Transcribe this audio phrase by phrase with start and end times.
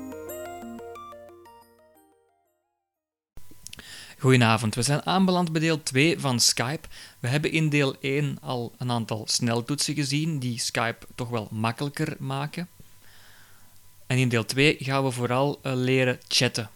[4.19, 6.87] Goedenavond, we zijn aanbeland bij deel 2 van Skype.
[7.19, 12.15] We hebben in deel 1 al een aantal sneltoetsen gezien die Skype toch wel makkelijker
[12.19, 12.67] maken.
[14.07, 16.69] En in deel 2 gaan we vooral uh, leren chatten.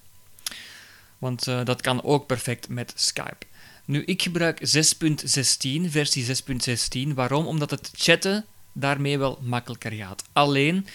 [1.20, 3.46] Want uh, dat kan ook perfect met Skype.
[3.86, 6.26] Nu, ik gebruik 6.16, versie
[7.08, 7.14] 6.16.
[7.14, 7.48] Waarom?
[7.48, 10.24] Omdat het chatten daarmee wel makkelijker gaat.
[10.34, 10.88] Alleen,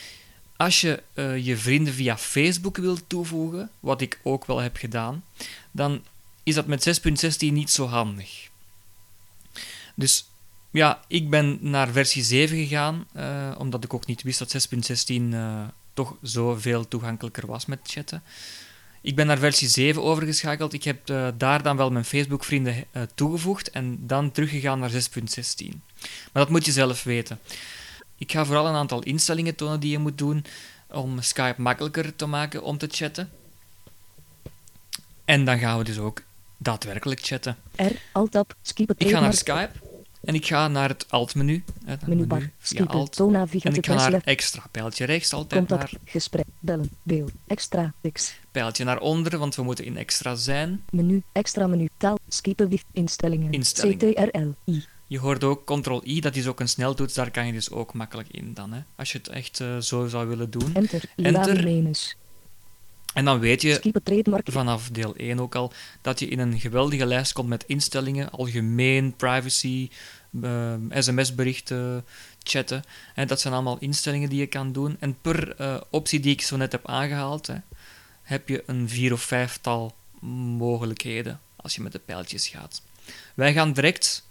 [0.56, 5.24] als je uh, je vrienden via Facebook wilt toevoegen, wat ik ook wel heb gedaan,
[5.70, 6.02] dan
[6.42, 8.48] is dat met 6.16 niet zo handig.
[9.94, 10.28] Dus
[10.70, 14.68] ja, ik ben naar versie 7 gegaan, uh, omdat ik ook niet wist dat
[15.10, 15.62] 6.16 uh,
[15.94, 18.22] toch zoveel toegankelijker was met chatten.
[19.04, 20.72] Ik ben naar versie 7 overgeschakeld.
[20.72, 24.96] Ik heb uh, daar dan wel mijn Facebook-vrienden toegevoegd en dan teruggegaan naar 6.16.
[26.32, 27.38] Maar dat moet je zelf weten.
[28.18, 30.44] Ik ga vooral een aantal instellingen tonen die je moet doen
[30.90, 33.30] om Skype makkelijker te maken om te chatten.
[35.24, 36.22] En dan gaan we dus ook
[36.56, 37.56] daadwerkelijk chatten.
[37.76, 39.70] R, Alt-Tab, Skip Ik ga naar Skype
[40.24, 41.64] en ik ga naar het Alt-menu.
[42.06, 44.62] Menubar, menu, Skip, Alt, en ik ga naar extra.
[44.70, 49.62] Pijltje rechts, altijd contact, naar gesprek, bellen, beeld, extra, X, pijltje naar onder, want we
[49.62, 50.84] moeten in extra zijn.
[50.90, 54.30] menu, extra menu, taal, skippen, instellingen, Instellingen.
[54.30, 57.70] CTRL, I, Je hoort ook Ctrl-I, dat is ook een sneltoets, daar kan je dus
[57.70, 58.72] ook makkelijk in dan.
[58.72, 60.74] Hè, als je het echt eh, zo zou willen doen.
[60.74, 61.48] enter, Enter.
[61.48, 62.14] Enter.
[63.14, 67.06] En dan weet je trademark, vanaf deel 1 ook al, dat je in een geweldige
[67.06, 69.90] lijst komt met instellingen, algemeen, privacy,
[70.42, 72.04] eh, sms-berichten,
[72.42, 72.82] chatten.
[73.14, 74.96] En dat zijn allemaal instellingen die je kan doen.
[75.00, 77.56] En per eh, optie die ik zo net heb aangehaald, hè,
[78.22, 79.94] heb je een vier of vijftal
[80.58, 82.82] mogelijkheden als je met de pijltjes gaat.
[83.34, 84.26] Wij gaan direct,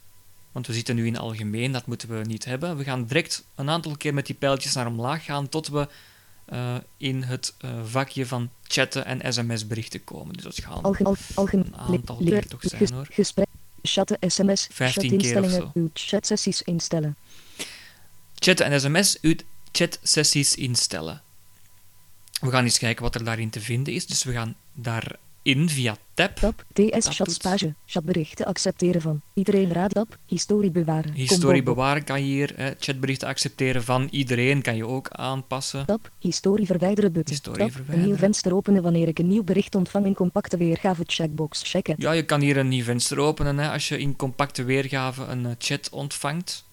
[0.52, 3.70] want we zitten nu in algemeen, dat moeten we niet hebben, we gaan direct een
[3.70, 5.88] aantal keer met die pijltjes naar omlaag gaan tot we
[6.54, 10.34] eh, in het eh, vakje van chatten en sms-berichten komen.
[10.34, 13.08] Dus dat gaan algemeen, al, algemeen, een aantal keer toch zijn, ges- hoor.
[13.12, 13.48] gesprek,
[13.82, 15.72] chatten, sms, 15 keer of zo.
[15.74, 17.16] uw chatsessies instellen,
[18.36, 19.36] chatten en sms, uw
[19.72, 21.22] chatsessies instellen.
[22.42, 24.06] We gaan eens kijken wat er daarin te vinden is.
[24.08, 24.56] Dus we gaan
[25.44, 31.64] daarin via tab, tab, TS, chatspage, chatberichten accepteren van, iedereen raad tab, historie bewaren, historie
[31.64, 35.86] bewaren kan je hier, hè, chatberichten accepteren van iedereen kan je ook aanpassen.
[35.86, 37.34] Tab, historie verwijderen button.
[37.34, 38.10] Historie Tab, een verwijderen.
[38.10, 41.96] nieuw venster openen wanneer ik een nieuw bericht ontvang in compacte weergave checkbox checken.
[41.98, 45.46] Ja, je kan hier een nieuw venster openen hè, als je in compacte weergave een
[45.46, 46.66] eh, chat ontvangt.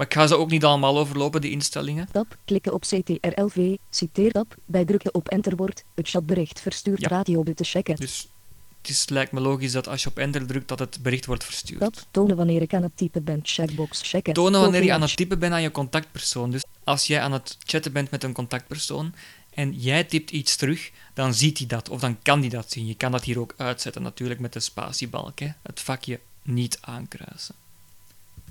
[0.00, 2.08] Maar ik ga ze ook niet allemaal overlopen, die instellingen.
[2.12, 7.08] Tab, klikken op CTRLV, citeertab, bij drukken op enter wordt het chatbericht verstuurd Ja.
[7.08, 7.96] radio button checken.
[7.96, 8.28] Dus
[8.80, 11.44] het is, lijkt me logisch dat als je op enter drukt, dat het bericht wordt
[11.44, 11.80] verstuurd.
[11.80, 14.34] Tab, tonen wanneer ik aan het typen ben checkbox checken.
[14.34, 16.50] Tonen wanneer je aan het typen bent aan je contactpersoon.
[16.50, 19.14] Dus als jij aan het chatten bent met een contactpersoon
[19.54, 22.86] en jij typt iets terug, dan ziet hij dat of dan kan hij dat zien.
[22.86, 25.38] Je kan dat hier ook uitzetten natuurlijk met de spatiebalk.
[25.38, 25.48] Hè.
[25.62, 27.54] Het vakje niet aankruisen.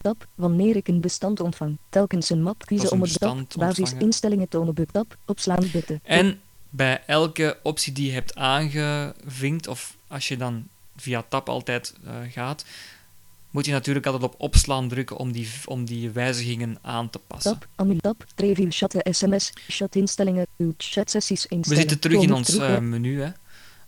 [0.01, 3.47] Tab, wanneer ik een bestand ontvang, telkens een map kiezen is om een het tab,
[3.55, 4.93] basisinstellingen tonen button.
[4.93, 5.99] Tab, opslaan button.
[6.03, 6.39] En
[6.69, 12.13] bij elke optie die je hebt aangevinkt, of als je dan via tab altijd eh,
[12.29, 12.65] gaat,
[13.49, 17.51] moet je natuurlijk altijd op opslaan drukken om die, om die wijzigingen aan te passen.
[17.51, 17.67] Tab,
[19.11, 23.29] sms, chatinstellingen, uw chatsessies We zitten terug in ons eh, menu hè.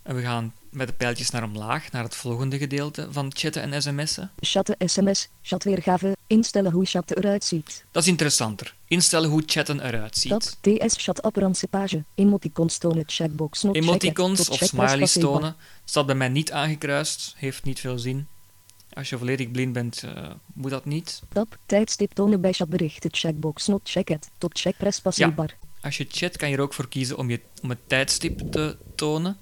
[0.02, 3.82] En we gaan met de pijltjes naar omlaag, naar het volgende gedeelte van chatten en
[3.82, 4.30] sms'en.
[4.40, 7.84] Chatten sms, chatweergave, instellen hoe chat eruit ziet.
[7.90, 8.74] Dat is interessanter.
[8.86, 10.56] Instellen hoe chatten eruit ziet.
[10.60, 15.56] Tab, TS chat apparance page, emoticons tonen checkbox not Emoticons checken, of smileys tonen.
[15.84, 18.26] Staat bij mij niet aangekruist, heeft niet veel zin.
[18.92, 21.22] Als je volledig blind bent, eh, moet dat niet.
[21.28, 25.54] Tab, tijdstip tonen bij chatberichten checkbox not checked, tot check press passiebar.
[25.80, 28.76] Als je chat kan je er ook voor kiezen om, je, om het tijdstip te
[28.94, 29.36] tonen.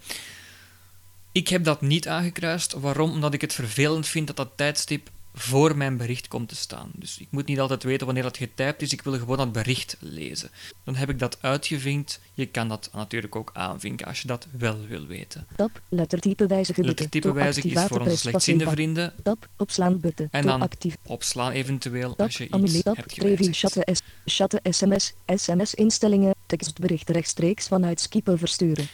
[1.32, 2.72] Ik heb dat niet aangekruist.
[2.72, 3.10] Waarom?
[3.10, 6.90] Omdat ik het vervelend vind dat dat tijdstip voor mijn bericht komt te staan.
[6.94, 8.92] Dus ik moet niet altijd weten wanneer dat getypt is.
[8.92, 10.50] Ik wil gewoon dat bericht lezen.
[10.84, 12.20] Dan heb ik dat uitgevinkt.
[12.34, 15.46] Je kan dat natuurlijk ook aanvinken als je dat wel wil weten.
[15.56, 16.84] Tab, lettertype wijzigen.
[16.84, 19.12] Lettertype Tot wijzig is voor onze slechtziende vrienden.
[19.22, 20.28] Tab, opslaan button.
[20.30, 20.96] En dan actief.
[21.02, 23.58] Opslaan eventueel als je iets hebt gewijzigd.
[23.58, 28.88] chatten, S, chatten sms, sms instellingen, tekstberichten rechtstreeks vanuit Skippel versturen.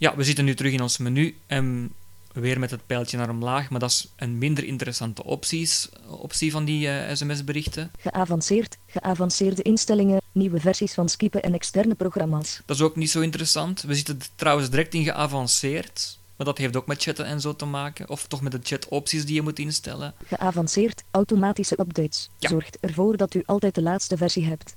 [0.00, 1.92] Ja, we zitten nu terug in ons menu en
[2.32, 6.64] weer met het pijltje naar omlaag, maar dat is een minder interessante opties, optie van
[6.64, 7.90] die eh, sms-berichten.
[7.98, 12.60] Geavanceerd, geavanceerde instellingen, nieuwe versies van Skippen en externe programma's.
[12.66, 13.82] Dat is ook niet zo interessant.
[13.82, 16.18] We zitten trouwens direct in geavanceerd.
[16.36, 18.08] maar dat heeft ook met chatten en zo te maken.
[18.08, 20.14] Of toch met de chatopties die je moet instellen.
[20.26, 22.30] Geavanceerd automatische updates.
[22.38, 22.48] Ja.
[22.48, 24.74] Zorgt ervoor dat u altijd de laatste versie hebt.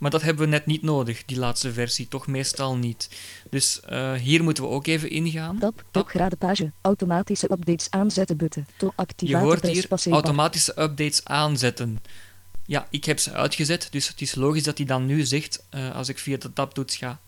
[0.00, 2.08] Maar dat hebben we net niet nodig, die laatste versie.
[2.08, 3.08] Toch meestal niet.
[3.50, 5.58] Dus eh, hier moeten we ook even ingaan.
[5.58, 6.72] Tab, upgrade page.
[6.80, 8.66] Automatische updates aanzetten button.
[8.76, 12.00] To Je hoort hier automatische updates aanzetten.
[12.66, 15.94] Ja, ik heb ze uitgezet, dus het is logisch dat hij dan nu zegt, eh,
[15.94, 17.20] als ik via de tabtoets ga,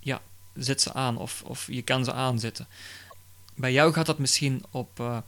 [0.00, 0.20] ja,
[0.54, 2.66] zet ze aan of, of je kan ze aanzetten.
[3.54, 5.18] Bij jou gaat dat misschien op eh,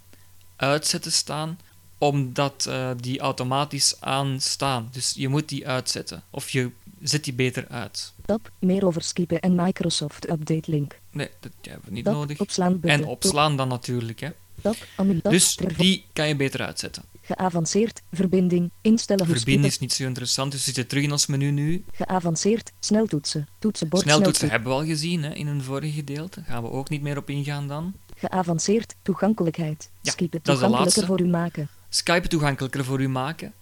[0.57, 1.59] uitzetten staan,
[1.99, 4.89] omdat die automatisch aanstaan.
[4.93, 6.71] Dus je moet die uitzetten, of je
[7.03, 8.13] zet die beter uit.
[8.27, 10.99] Tab, meer over Skype en Microsoft update link.
[11.11, 12.41] Nee, dat hebben we niet Tab, nodig.
[12.41, 12.79] opslaan.
[12.83, 14.29] En opslaan dan natuurlijk, hè.
[14.63, 14.77] Tab,
[15.23, 17.03] Dus die kan je beter uitzetten.
[17.23, 21.51] Geavanceerd, verbinding, instellen Skype- is niet zo interessant, dus we zitten terug in ons menu
[21.51, 21.85] nu.
[21.93, 24.65] Geavanceerd, sneltoetsen, toetsenbord Sneltoetsen sneltoets.
[24.65, 26.43] hebben we al gezien hè, in een vorige gedeelte.
[26.47, 27.95] Gaan we ook niet meer op ingaan dan.
[28.17, 29.91] Geavanceerd, toegankelijkheid.
[30.01, 31.69] Ja, Skype toegankelijker voor u maken.
[31.89, 33.53] Skype toegankelijker voor u maken.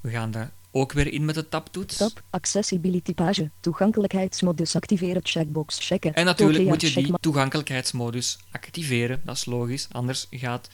[0.00, 1.96] We gaan daar ook weer in met de tabtoets.
[1.96, 6.14] Tab, accessibility page, toegankelijkheidsmodus activeren, checkbox checken.
[6.14, 9.20] En natuurlijk moet je die toegankelijkheidsmodus activeren.
[9.24, 9.88] Dat is logisch.
[9.92, 10.68] Anders gaat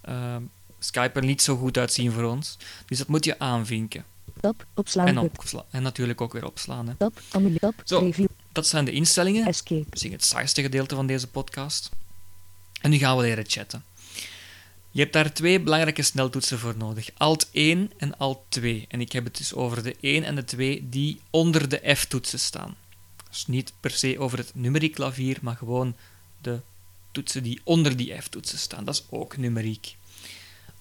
[0.00, 0.42] ehm,
[0.78, 2.56] Skype er niet zo goed uitzien voor ons.
[2.86, 4.04] Dus dat moet je aanvinken.
[4.40, 6.88] Tab, opslaan En, opsla- en natuurlijk ook weer opslaan.
[6.88, 6.94] Hè.
[6.94, 7.20] Tab,
[7.60, 7.98] tab, Zo.
[7.98, 9.46] review, Dat zijn de instellingen.
[9.46, 9.84] escape.
[9.90, 11.90] misschien het saaiste gedeelte van deze podcast.
[12.80, 13.84] En nu gaan we leren chatten.
[14.98, 18.84] Je hebt daar twee belangrijke sneltoetsen voor nodig: Alt 1 en Alt 2.
[18.88, 22.40] En ik heb het dus over de 1 en de 2 die onder de F-toetsen
[22.40, 22.76] staan.
[23.30, 25.96] Dus niet per se over het numeriek klavier, maar gewoon
[26.40, 26.60] de
[27.12, 28.84] toetsen die onder die F-toetsen staan.
[28.84, 29.96] Dat is ook numeriek.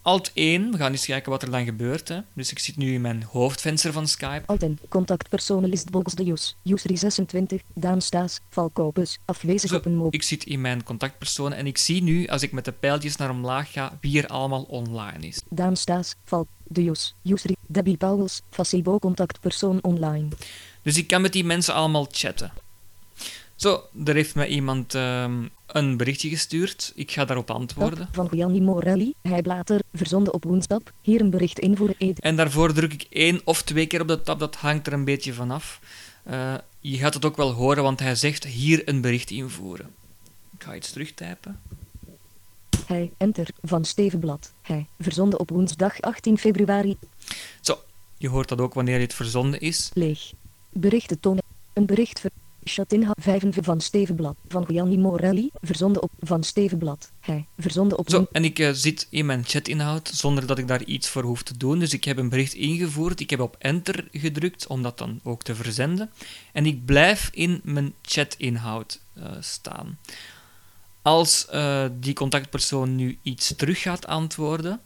[0.07, 2.07] Alt 1, we gaan eens kijken wat er dan gebeurt.
[2.07, 2.19] Hè.
[2.33, 4.44] Dus ik zit nu in mijn hoofdvenster van Skype.
[4.45, 10.19] Alten, contactpersonen listbox de use, user 26, Daan Staes, Valkopus, afwezig Zo, op een mobiel.
[10.19, 13.30] ik zit in mijn contactpersonen en ik zie nu, als ik met de pijltjes naar
[13.30, 15.42] omlaag ga, wie er allemaal online is.
[15.50, 20.27] Daan Staes, Valk, de use, user, Debbie Pauwels, Facebook contactpersoon online.
[20.81, 22.51] Dus ik kan met die mensen allemaal chatten.
[23.56, 26.91] Zo, er heeft mij iemand ehm, een berichtje gestuurd.
[26.95, 28.09] Ik ga daarop antwoorden.
[28.11, 31.95] Van Gianni Morelli, hij later, verzonden op woensdag, hier een bericht invoeren.
[32.19, 35.05] En daarvoor druk ik één of twee keer op de tab, dat hangt er een
[35.05, 35.79] beetje vanaf.
[36.23, 39.95] Eh je gaat het ook wel horen, want hij zegt hier een bericht invoeren.
[40.57, 41.59] Ik ga iets terugtypen.
[42.85, 46.97] Hij, enter, van Stevenblad, hij, verzonden op woensdag 18 februari,
[47.61, 47.79] Zo,
[48.17, 49.91] je hoort dat ook wanneer dit verzonden is.
[49.93, 50.31] leeg.
[50.69, 51.43] Berichten tonen,
[51.73, 52.31] een bericht ver...
[52.67, 58.09] Chatinha 5 van Stevenblad, van Gianni Morelli, verzonden op, van Stevenblad, hij, verzonden op...
[58.09, 61.43] Zo, en ik eh, zit in mijn chatinhoud zonder dat ik daar iets voor hoef
[61.43, 61.79] te doen.
[61.79, 63.19] Dus ik heb een bericht ingevoerd.
[63.19, 66.11] Ik heb op enter gedrukt om dat dan ook te verzenden.
[66.51, 69.97] En ik blijf in mijn chatinhoud eh, staan.
[71.01, 74.81] Als eh, die contactpersoon nu iets terug gaat antwoorden,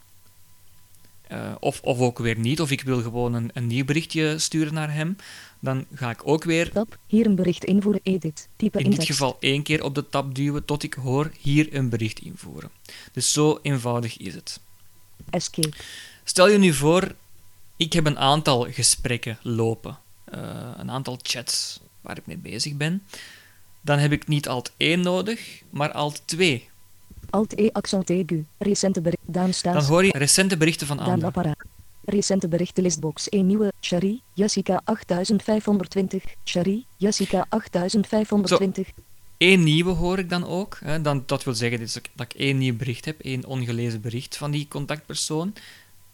[1.31, 4.73] eh, of, of ook weer niet, of ik wil gewoon een, een nieuw berichtje sturen
[4.73, 5.15] naar hem,
[5.59, 9.05] dan ga ik ook weer Tab, hier een bericht invoeren edit, type in in dit
[9.05, 12.71] geval één keer op de tab duwen tot ik hoor hier een bericht invoeren.
[13.11, 14.59] Dus zo eenvoudig is het.
[15.29, 15.73] Escape.
[16.23, 17.15] Stel je nu voor,
[17.77, 23.03] ik heb een aantal gesprekken lopen, eh, een aantal chats waar ik mee bezig ben.
[23.81, 26.69] Dan heb ik niet alt 1 nodig, maar alt 2.
[27.31, 28.45] Alt E accent aigu.
[28.57, 29.23] Recente bericht.
[29.25, 31.55] Daan Dan hoor je recente berichten van Daan.
[32.05, 33.71] Recente berichten listbox 1 nieuwe.
[33.81, 34.21] Shari.
[34.33, 36.23] Jessica 8520.
[36.45, 36.85] Shari.
[36.97, 38.91] Jessica 8520.
[39.37, 40.77] Eén nieuwe hoor ik dan ook.
[40.83, 41.01] Hè.
[41.01, 44.51] Dan, dat wil zeggen dus dat ik- één nieuw bericht heb, één ongelezen bericht van
[44.51, 45.53] die contactpersoon.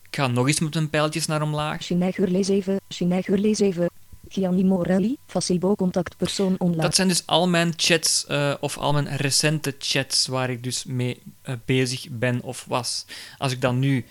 [0.09, 1.81] Ik ga nog eens met mijn pijltjes naar omlaag.
[1.81, 2.79] Chineiger lees even.
[2.87, 3.89] Chineiger lees even.
[4.29, 5.17] Gianni Morelli.
[5.25, 6.81] Facebook contactpersoon online.
[6.81, 10.83] Dat zijn dus al mijn chats, eh, of al mijn recente chats waar ik dus
[10.83, 13.05] mee eh, bezig ben of was.
[13.37, 14.05] Als ik dan nu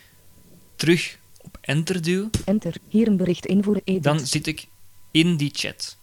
[0.76, 2.74] terug op enter duw, Enter.
[2.88, 4.02] Hier een bericht invoeren edit.
[4.02, 4.66] dan zit ik
[5.10, 5.96] in die chat.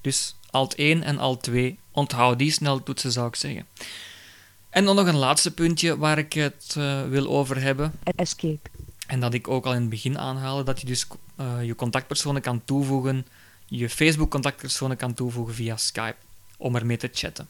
[0.00, 3.66] Dus alt 1 en alt 2, onthoud die sneltoetsen zou ik zeggen.
[4.70, 7.92] En dan nog een laatste puntje waar ik het eh, wil over hebben.
[8.16, 8.70] Escape.
[9.08, 12.42] En dat ik ook al in het begin aanhaalde, dat je dus eh, je contactpersonen
[12.42, 13.26] kan toevoegen,
[13.66, 16.16] je Facebook-contactpersonen kan toevoegen via Skype,
[16.56, 17.48] om ermee te chatten.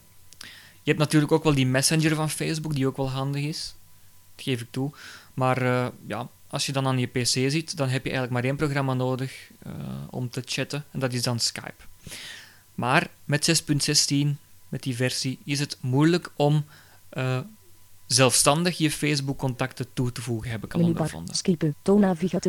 [0.83, 3.75] Je hebt natuurlijk ook wel die messenger van Facebook, die ook wel handig is.
[4.35, 4.91] Dat geef ik toe.
[5.33, 8.43] Maar eh, ja, als je dan aan je PC zit, dan heb je eigenlijk maar
[8.43, 9.73] één programma nodig eh,
[10.09, 11.83] om te chatten, en dat is dan Skype.
[12.75, 14.27] Maar met 6.16,
[14.69, 16.65] met die versie, is het moeilijk om
[18.13, 21.35] zelfstandig je Facebook-contacten toe te voegen, heb ik al ondervonden.
[21.35, 21.75] Skippen.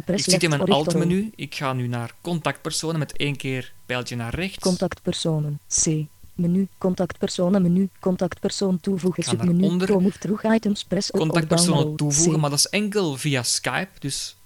[0.07, 1.31] Ik zit in mijn alt-menu.
[1.35, 4.59] Ik ga nu naar contactpersonen met één keer pijltje naar rechts.
[4.59, 5.61] Contactpersonen.
[5.85, 6.07] C.
[6.35, 6.69] Menu.
[6.79, 7.88] Contactpersonen menu.
[8.00, 9.23] Contactpersoon toevoegen.
[9.23, 9.87] Submenu.
[10.07, 10.85] of terug items.
[10.85, 12.40] Press Contactpersonen toevoegen, C.
[12.40, 14.37] maar dat is enkel via Skype, dus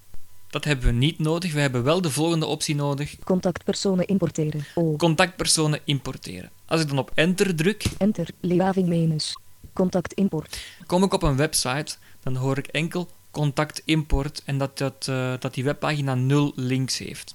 [0.51, 1.53] dat hebben we niet nodig.
[1.53, 4.65] We hebben wel de volgende optie nodig: Contactpersonen importeren.
[4.75, 4.97] O.
[4.97, 6.51] contactpersonen importeren.
[6.67, 8.29] Als ik dan op enter druk, Enter.
[8.41, 9.35] Leaving menus.
[9.75, 10.61] Contact import.
[10.87, 15.33] kom ik op een website, dan hoor ik enkel contact import en dat, dat, eh,
[15.39, 17.35] dat die webpagina nul links heeft.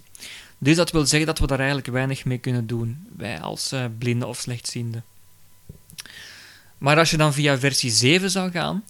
[0.57, 3.85] Dus dat wil zeggen dat we daar eigenlijk weinig mee kunnen doen, wij als eh
[3.97, 5.03] blinden of slechtzienden.
[6.77, 8.83] Maar als je dan via versie 7 zou gaan,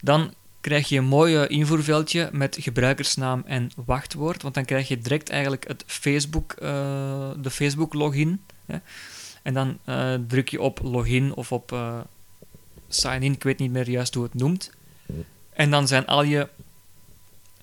[0.00, 5.30] dan krijg je een mooi invoerveldje met gebruikersnaam en wachtwoord, want dan krijg je direct
[5.30, 8.42] eigenlijk het Facebook, eh, de Facebook login.
[9.42, 9.78] En dan
[10.26, 11.72] druk je op login of op
[12.88, 14.70] eh, sign in, ik weet niet meer juist hoe het noemt.
[15.52, 16.48] En dan zijn al je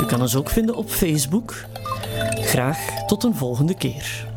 [0.00, 1.54] U kan ons ook vinden op Facebook.
[2.40, 4.29] Graag tot een volgende keer.